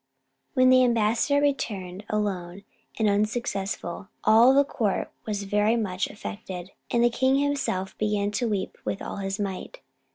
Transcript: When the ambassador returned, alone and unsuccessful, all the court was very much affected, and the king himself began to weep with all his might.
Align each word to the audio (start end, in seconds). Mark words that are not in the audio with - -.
When 0.55 0.71
the 0.71 0.83
ambassador 0.83 1.39
returned, 1.39 2.05
alone 2.09 2.63
and 2.97 3.07
unsuccessful, 3.07 4.07
all 4.23 4.51
the 4.51 4.63
court 4.65 5.11
was 5.27 5.43
very 5.43 5.75
much 5.75 6.09
affected, 6.09 6.71
and 6.89 7.03
the 7.03 7.11
king 7.11 7.35
himself 7.37 7.95
began 7.99 8.31
to 8.31 8.49
weep 8.49 8.79
with 8.83 8.99
all 9.03 9.17
his 9.17 9.39
might. 9.39 9.81